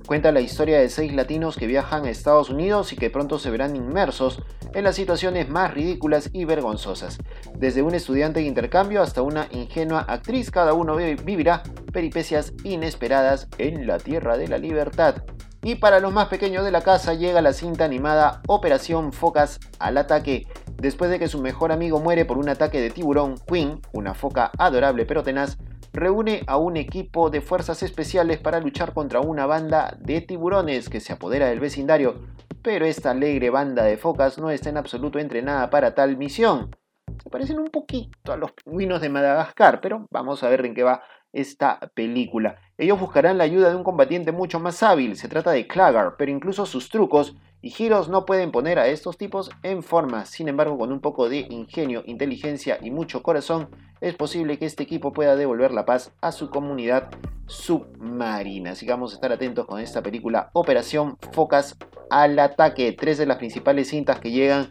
Cuenta 0.08 0.32
la 0.32 0.40
historia 0.40 0.80
de 0.80 0.88
seis 0.88 1.14
latinos 1.14 1.58
que 1.58 1.68
viajan 1.68 2.06
a 2.06 2.10
Estados 2.10 2.50
Unidos 2.50 2.94
y 2.94 2.96
que 2.96 3.10
pronto 3.10 3.40
se 3.40 3.50
verán 3.50 3.76
inmersos 3.76 4.42
en 4.74 4.86
las 4.86 4.96
situaciones 4.96 5.50
más 5.50 5.74
ridículas 5.74 6.30
y 6.32 6.46
vergonzosas. 6.46 7.18
Desde 7.58 7.82
un 7.82 7.94
estudiante 7.94 8.40
de 8.40 8.46
intercambio 8.46 9.02
hasta 9.02 9.22
una 9.22 9.50
ingenua 9.52 10.06
actriz, 10.08 10.50
cada 10.50 10.72
uno 10.72 10.96
vivirá 10.96 11.62
peripecias 11.92 12.54
inesperadas 12.64 13.50
en 13.58 13.86
la 13.86 13.98
Tierra 13.98 14.38
de 14.38 14.48
la 14.48 14.58
Libertad. 14.58 15.24
Y 15.62 15.76
para 15.76 16.00
los 16.00 16.14
más 16.14 16.30
pequeños 16.30 16.64
de 16.64 16.72
la 16.72 16.84
casa 16.84 17.14
llega 17.14 17.42
la 17.42 17.52
cinta 17.52 17.84
animada 17.84 18.42
Operación 18.48 19.12
Focas 19.12 19.60
al 19.78 19.98
ataque. 19.98 20.48
Después 20.78 21.12
de 21.12 21.20
que 21.20 21.28
su 21.28 21.42
mejor 21.42 21.74
amigo 21.74 22.00
muere 22.00 22.24
por 22.24 22.38
un 22.38 22.48
ataque 22.48 22.80
de 22.80 22.92
tiburón, 22.92 23.36
Queen, 23.46 23.82
una 23.92 24.14
foca 24.14 24.52
adorable 24.58 25.06
pero 25.06 25.24
tenaz, 25.24 25.58
reúne 25.98 26.44
a 26.46 26.58
un 26.58 26.78
equipo 26.78 27.32
de 27.32 27.42
fuerzas 27.42 27.82
especiales 27.82 28.38
para 28.38 28.60
luchar 28.60 28.94
contra 28.94 29.20
una 29.20 29.48
banda 29.48 29.98
de 30.00 30.22
tiburones 30.22 30.90
que 30.90 31.00
se 31.00 31.12
apodera 31.12 31.48
del 31.48 31.60
vecindario, 31.60 32.22
pero 32.62 32.86
esta 32.86 33.12
alegre 33.12 33.50
banda 33.50 33.84
de 33.84 33.98
focas 33.98 34.38
no 34.38 34.52
está 34.52 34.70
en 34.70 34.78
absoluto 34.78 35.18
entrenada 35.18 35.72
para 35.72 35.96
tal 35.96 36.16
misión. 36.16 36.76
Se 37.24 37.30
parecen 37.32 37.58
un 37.58 37.68
poquito 37.68 38.32
a 38.32 38.38
los 38.38 38.52
pingüinos 38.52 39.02
de 39.02 39.10
Madagascar, 39.10 39.82
pero 39.82 40.06
vamos 40.12 40.44
a 40.44 40.50
ver 40.50 40.66
en 40.68 40.76
qué 40.76 40.84
va 40.84 41.02
esta 41.34 41.80
película. 41.96 42.58
Ellos 42.78 43.00
buscarán 43.00 43.40
la 43.40 43.46
ayuda 43.46 43.70
de 43.70 43.76
un 43.76 43.84
combatiente 43.84 44.32
mucho 44.32 44.60
más 44.60 44.84
hábil, 44.84 45.16
se 45.18 45.28
trata 45.28 45.52
de 45.52 45.68
Clagar, 45.68 46.16
pero 46.18 46.32
incluso 46.32 46.68
sus 46.68 46.90
trucos 46.90 47.36
y 47.62 47.72
giros 47.72 48.08
no 48.08 48.26
pueden 48.26 48.52
poner 48.52 48.78
a 48.78 48.88
estos 48.88 49.18
tipos 49.18 49.50
en 49.64 49.82
forma. 49.82 50.26
Sin 50.26 50.48
embargo, 50.48 50.78
con 50.78 50.92
un 50.92 51.02
poco 51.02 51.28
de 51.28 51.48
ingenio, 51.50 52.04
inteligencia 52.06 52.78
y 52.82 52.92
mucho 52.92 53.24
corazón, 53.24 53.70
es 54.02 54.16
posible 54.16 54.58
que 54.58 54.66
este 54.66 54.84
equipo 54.84 55.14
pueda 55.14 55.36
devolver 55.36 55.72
la 55.72 55.86
paz 55.86 56.12
a 56.22 56.32
su 56.32 56.50
comunidad 56.50 57.10
submarina. 57.48 58.72
Así 58.72 58.86
que 58.86 58.92
vamos 58.92 59.12
a 59.12 59.16
estar 59.16 59.32
atentos 59.32 59.66
con 59.66 59.80
esta 59.80 60.02
película 60.04 60.50
Operación 60.54 61.18
Focas 61.32 61.78
al 62.10 62.38
ataque. 62.40 62.96
Tres 62.98 63.18
de 63.18 63.26
las 63.26 63.38
principales 63.38 63.90
cintas 63.90 64.20
que 64.20 64.32
llegan 64.32 64.70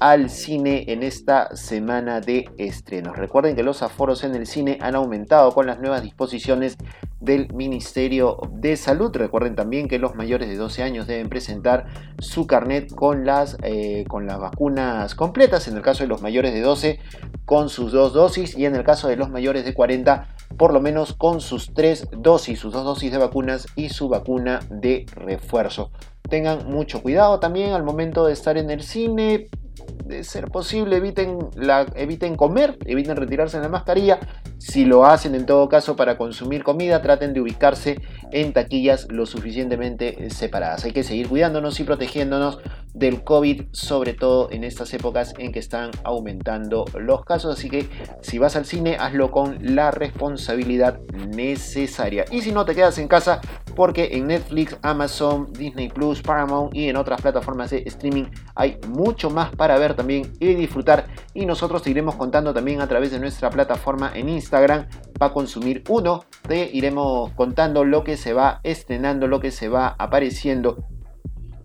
al 0.00 0.28
cine 0.30 0.84
en 0.88 1.02
esta 1.02 1.54
semana 1.56 2.20
de 2.20 2.50
estrenos. 2.58 3.16
Recuerden 3.16 3.56
que 3.56 3.62
los 3.62 3.82
aforos 3.82 4.24
en 4.24 4.34
el 4.34 4.46
cine 4.46 4.78
han 4.80 4.94
aumentado 4.94 5.52
con 5.52 5.66
las 5.66 5.80
nuevas 5.80 6.02
disposiciones 6.02 6.76
del 7.20 7.52
Ministerio 7.54 8.38
de 8.52 8.76
Salud. 8.76 9.14
Recuerden 9.14 9.54
también 9.54 9.88
que 9.88 9.98
los 9.98 10.14
mayores 10.14 10.48
de 10.48 10.56
12 10.56 10.82
años 10.82 11.06
deben 11.06 11.28
presentar 11.28 11.86
su 12.18 12.46
carnet 12.46 12.94
con 12.94 13.24
las, 13.24 13.56
eh, 13.62 14.04
con 14.06 14.26
las 14.26 14.38
vacunas 14.38 15.14
completas. 15.14 15.66
En 15.66 15.76
el 15.76 15.82
caso 15.82 16.04
de 16.04 16.08
los 16.08 16.20
mayores 16.20 16.52
de 16.52 16.60
12, 16.60 16.98
con 17.46 17.70
sus 17.70 17.92
dos 17.92 18.12
dosis. 18.12 18.56
Y 18.56 18.65
en 18.66 18.76
el 18.76 18.84
caso 18.84 19.08
de 19.08 19.16
los 19.16 19.30
mayores 19.30 19.64
de 19.64 19.74
40, 19.74 20.28
por 20.56 20.72
lo 20.72 20.80
menos 20.80 21.12
con 21.12 21.40
sus 21.40 21.72
tres 21.74 22.08
dosis, 22.12 22.58
sus 22.58 22.72
dos 22.72 22.84
dosis 22.84 23.10
de 23.10 23.18
vacunas 23.18 23.66
y 23.76 23.88
su 23.88 24.08
vacuna 24.08 24.60
de 24.70 25.06
refuerzo. 25.14 25.90
Tengan 26.28 26.70
mucho 26.70 27.02
cuidado 27.02 27.40
también 27.40 27.72
al 27.72 27.84
momento 27.84 28.26
de 28.26 28.32
estar 28.32 28.56
en 28.58 28.70
el 28.70 28.82
cine 28.82 29.48
de 30.04 30.24
ser 30.24 30.48
posible, 30.50 30.96
eviten, 30.96 31.38
la, 31.54 31.86
eviten 31.94 32.36
comer, 32.36 32.78
eviten 32.86 33.16
retirarse 33.16 33.60
la 33.60 33.68
mascarilla. 33.68 34.18
Si 34.58 34.84
lo 34.84 35.04
hacen 35.04 35.34
en 35.34 35.46
todo 35.46 35.68
caso 35.68 35.96
para 35.96 36.16
consumir 36.16 36.64
comida, 36.64 37.02
traten 37.02 37.32
de 37.32 37.40
ubicarse 37.40 38.00
en 38.32 38.52
taquillas 38.52 39.06
lo 39.10 39.26
suficientemente 39.26 40.30
separadas. 40.30 40.84
Hay 40.84 40.92
que 40.92 41.04
seguir 41.04 41.28
cuidándonos 41.28 41.78
y 41.80 41.84
protegiéndonos 41.84 42.58
del 42.96 43.22
COVID, 43.24 43.64
sobre 43.72 44.14
todo 44.14 44.50
en 44.50 44.64
estas 44.64 44.92
épocas 44.94 45.34
en 45.36 45.52
que 45.52 45.58
están 45.58 45.90
aumentando 46.02 46.86
los 46.98 47.24
casos. 47.24 47.58
Así 47.58 47.68
que 47.68 47.88
si 48.22 48.38
vas 48.38 48.56
al 48.56 48.64
cine, 48.64 48.96
hazlo 48.98 49.30
con 49.30 49.58
la 49.60 49.90
responsabilidad 49.90 50.98
necesaria. 51.12 52.24
Y 52.30 52.40
si 52.40 52.52
no, 52.52 52.64
te 52.64 52.74
quedas 52.74 52.98
en 52.98 53.06
casa 53.06 53.40
porque 53.74 54.08
en 54.12 54.28
Netflix, 54.28 54.78
Amazon, 54.80 55.52
Disney 55.52 55.90
Plus, 55.90 56.22
Paramount 56.22 56.74
y 56.74 56.88
en 56.88 56.96
otras 56.96 57.20
plataformas 57.20 57.70
de 57.70 57.82
streaming 57.86 58.24
hay 58.54 58.78
mucho 58.88 59.28
más 59.28 59.54
para 59.54 59.76
ver 59.78 59.94
también 59.94 60.32
y 60.40 60.54
disfrutar. 60.54 61.06
Y 61.34 61.44
nosotros 61.44 61.82
te 61.82 61.90
iremos 61.90 62.14
contando 62.14 62.54
también 62.54 62.80
a 62.80 62.88
través 62.88 63.10
de 63.10 63.20
nuestra 63.20 63.50
plataforma 63.50 64.10
en 64.14 64.30
Instagram, 64.30 64.86
para 65.18 65.34
consumir 65.34 65.84
uno. 65.88 66.24
Te 66.48 66.70
iremos 66.72 67.30
contando 67.32 67.84
lo 67.84 68.04
que 68.04 68.16
se 68.16 68.32
va 68.32 68.60
estrenando, 68.62 69.26
lo 69.26 69.40
que 69.40 69.50
se 69.50 69.68
va 69.68 69.94
apareciendo 69.98 70.95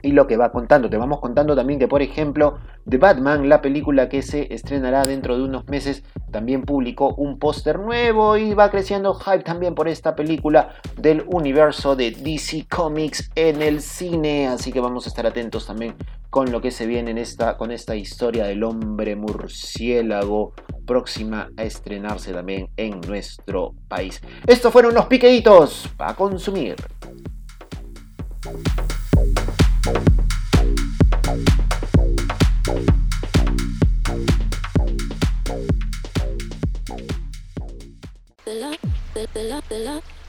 y 0.02 0.12
lo 0.12 0.28
que 0.28 0.38
va 0.38 0.52
contando. 0.52 0.90
Te 0.90 0.98
vamos 0.98 1.20
contando 1.20 1.56
también 1.56 1.80
que, 1.80 1.88
por 1.88 2.02
ejemplo, 2.02 2.60
The 2.90 2.98
Batman, 2.98 3.50
la 3.50 3.62
película 3.62 4.10
que 4.10 4.22
se 4.22 4.54
estrenará 4.54 5.06
dentro 5.06 5.38
de 5.38 5.44
unos 5.44 5.68
meses, 5.68 6.04
también 6.32 6.64
publicó 6.64 7.14
un 7.16 7.40
póster 7.40 7.80
nuevo 7.80 8.38
y 8.38 8.54
va 8.54 8.72
creciendo 8.72 9.14
hype 9.14 9.44
también 9.44 9.76
por 9.76 9.88
esta 9.88 10.16
película 10.16 10.76
del 10.98 11.24
universo 11.28 11.96
de 11.96 12.12
DC 12.12 12.68
Comics 12.70 13.32
en 13.36 13.62
el 13.62 13.82
cine. 13.82 14.48
Así 14.48 14.72
que 14.72 14.80
vamos 14.80 15.06
a 15.06 15.10
estar 15.10 15.26
atentos 15.26 15.66
también 15.66 15.96
con 16.30 16.52
lo 16.52 16.62
que 16.62 16.72
se 16.72 16.88
viene 16.88 17.12
en 17.12 17.18
esta, 17.18 17.58
con 17.58 17.72
esta 17.72 17.96
historia 17.96 18.46
del 18.46 18.64
hombre 18.64 19.16
murciélago 19.16 20.54
próxima 20.86 21.50
a 21.58 21.64
estrenarse 21.64 22.32
también 22.34 22.70
en 22.78 23.02
nuestro 23.02 23.74
país. 23.88 24.22
Estos 24.48 24.72
fueron 24.72 24.94
los 24.94 25.06
piqueditos 25.06 25.90
para 25.98 26.16
consumir 26.16 26.76
the 39.34 39.44
love, 39.44 39.68
the 39.70 39.80
love. 39.80 40.21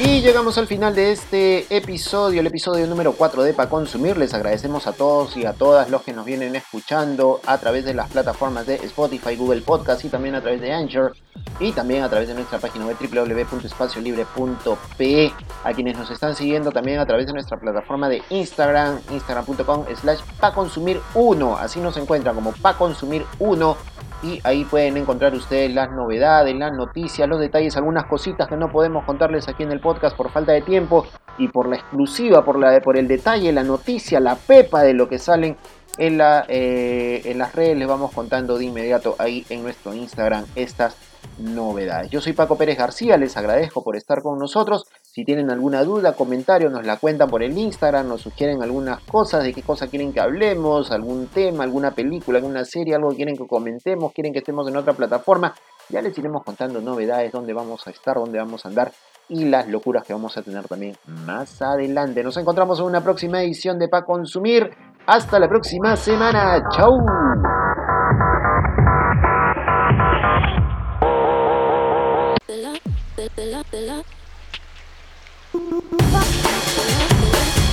Y 0.00 0.20
llegamos 0.20 0.56
al 0.58 0.68
final 0.68 0.94
de 0.94 1.10
este 1.10 1.66
episodio, 1.76 2.40
el 2.40 2.46
episodio 2.46 2.86
número 2.86 3.14
4 3.14 3.42
de 3.42 3.52
Pa 3.52 3.68
Consumir. 3.68 4.16
Les 4.16 4.32
agradecemos 4.32 4.86
a 4.86 4.92
todos 4.92 5.36
y 5.36 5.44
a 5.44 5.54
todas 5.54 5.90
los 5.90 6.02
que 6.02 6.12
nos 6.12 6.24
vienen 6.24 6.54
escuchando 6.54 7.40
a 7.44 7.58
través 7.58 7.84
de 7.84 7.94
las 7.94 8.08
plataformas 8.08 8.64
de 8.64 8.76
Spotify, 8.76 9.34
Google 9.34 9.62
Podcast 9.62 10.04
y 10.04 10.08
también 10.08 10.36
a 10.36 10.40
través 10.40 10.60
de 10.60 10.72
Anchor 10.72 11.16
y 11.58 11.72
también 11.72 12.04
a 12.04 12.08
través 12.08 12.28
de 12.28 12.34
nuestra 12.34 12.60
página 12.60 12.86
web 12.86 12.96
www.espaciolibre.pe. 13.00 15.32
A 15.64 15.72
quienes 15.72 15.98
nos 15.98 16.12
están 16.12 16.36
siguiendo 16.36 16.70
también 16.70 17.00
a 17.00 17.06
través 17.06 17.26
de 17.26 17.32
nuestra 17.32 17.58
plataforma 17.58 18.08
de 18.08 18.22
Instagram, 18.30 19.00
instagram.com 19.10 19.84
slash 20.00 20.20
pa 20.38 20.54
consumir 20.54 21.00
1. 21.14 21.56
Así 21.56 21.80
nos 21.80 21.96
encuentran 21.96 22.36
como 22.36 22.52
pa 22.52 22.78
consumir 22.78 23.26
1 23.40 23.97
y 24.22 24.40
ahí 24.44 24.64
pueden 24.64 24.96
encontrar 24.96 25.34
ustedes 25.34 25.72
las 25.72 25.90
novedades, 25.92 26.54
las 26.56 26.72
noticias, 26.72 27.28
los 27.28 27.40
detalles, 27.40 27.76
algunas 27.76 28.06
cositas 28.06 28.48
que 28.48 28.56
no 28.56 28.70
podemos 28.70 29.04
contarles 29.04 29.48
aquí 29.48 29.62
en 29.62 29.72
el 29.72 29.80
podcast 29.80 30.16
por 30.16 30.30
falta 30.30 30.52
de 30.52 30.62
tiempo 30.62 31.06
y 31.38 31.48
por 31.48 31.68
la 31.68 31.76
exclusiva, 31.76 32.44
por, 32.44 32.58
la, 32.58 32.80
por 32.80 32.98
el 32.98 33.06
detalle, 33.06 33.52
la 33.52 33.62
noticia, 33.62 34.18
la 34.18 34.34
pepa 34.34 34.82
de 34.82 34.94
lo 34.94 35.08
que 35.08 35.18
salen 35.18 35.56
en, 35.98 36.18
la, 36.18 36.44
eh, 36.48 37.22
en 37.26 37.38
las 37.38 37.54
redes. 37.54 37.78
Les 37.78 37.86
vamos 37.86 38.12
contando 38.12 38.58
de 38.58 38.64
inmediato 38.64 39.14
ahí 39.18 39.46
en 39.50 39.62
nuestro 39.62 39.94
Instagram 39.94 40.44
estas 40.56 40.96
novedades. 41.38 42.10
Yo 42.10 42.20
soy 42.20 42.32
Paco 42.32 42.56
Pérez 42.56 42.76
García, 42.76 43.16
les 43.16 43.36
agradezco 43.36 43.82
por 43.82 43.96
estar 43.96 44.22
con 44.22 44.38
nosotros. 44.38 44.86
Si 45.18 45.24
tienen 45.24 45.50
alguna 45.50 45.82
duda, 45.82 46.12
comentario, 46.12 46.70
nos 46.70 46.86
la 46.86 46.96
cuentan 46.96 47.28
por 47.28 47.42
el 47.42 47.58
Instagram, 47.58 48.06
nos 48.06 48.20
sugieren 48.20 48.62
algunas 48.62 49.00
cosas, 49.00 49.42
de 49.42 49.52
qué 49.52 49.64
cosa 49.64 49.88
quieren 49.88 50.12
que 50.12 50.20
hablemos, 50.20 50.92
algún 50.92 51.26
tema, 51.26 51.64
alguna 51.64 51.90
película, 51.90 52.38
alguna 52.38 52.64
serie, 52.64 52.94
algo 52.94 53.10
que 53.10 53.16
quieren 53.16 53.36
que 53.36 53.44
comentemos, 53.44 54.12
quieren 54.12 54.32
que 54.32 54.38
estemos 54.38 54.68
en 54.68 54.76
otra 54.76 54.92
plataforma. 54.92 55.52
Ya 55.88 56.02
les 56.02 56.16
iremos 56.16 56.44
contando 56.44 56.80
novedades, 56.80 57.32
dónde 57.32 57.52
vamos 57.52 57.84
a 57.88 57.90
estar, 57.90 58.14
dónde 58.14 58.38
vamos 58.38 58.64
a 58.64 58.68
andar 58.68 58.92
y 59.28 59.46
las 59.46 59.66
locuras 59.66 60.04
que 60.04 60.12
vamos 60.12 60.38
a 60.38 60.42
tener 60.42 60.68
también 60.68 60.94
más 61.26 61.62
adelante. 61.62 62.22
Nos 62.22 62.36
encontramos 62.36 62.78
en 62.78 62.84
una 62.84 63.02
próxima 63.02 63.42
edición 63.42 63.76
de 63.80 63.88
Pa 63.88 64.04
Consumir. 64.04 64.70
Hasta 65.04 65.40
la 65.40 65.48
próxima 65.48 65.96
semana. 65.96 66.62
Chau. 66.70 66.96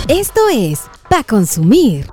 Esto 0.07 0.39
es 0.53 0.83
Pa 1.09 1.23
Consumir. 1.23 2.05